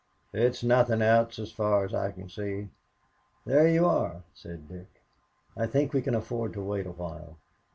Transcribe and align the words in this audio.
"It's 0.33 0.63
nothing 0.63 1.03
else 1.03 1.37
as 1.37 1.51
far 1.51 1.85
as 1.85 1.93
I 1.93 2.11
can 2.11 2.27
see." 2.27 2.69
"There 3.45 3.67
you 3.67 3.85
are," 3.85 4.23
said 4.33 4.67
Dick. 4.67 5.03
"I 5.55 5.67
think 5.67 5.93
we 5.93 6.01
can 6.01 6.15
afford 6.15 6.53
to 6.53 6.63
wait 6.63 6.87
awhile. 6.87 7.37